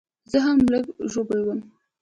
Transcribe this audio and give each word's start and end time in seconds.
زه 0.31 0.37
هم 0.45 0.57
لږ 0.71 0.85
ژوبل 1.11 1.39
وم 1.43 1.59